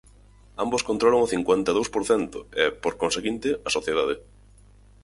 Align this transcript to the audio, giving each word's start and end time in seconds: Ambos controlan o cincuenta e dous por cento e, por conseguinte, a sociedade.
Ambos 0.63 0.83
controlan 0.89 1.23
o 1.25 1.31
cincuenta 1.33 1.69
e 1.71 1.75
dous 1.77 1.89
por 1.95 2.03
cento 2.09 2.37
e, 2.61 2.63
por 2.83 2.93
conseguinte, 3.01 3.49
a 3.67 3.69
sociedade. 3.77 4.15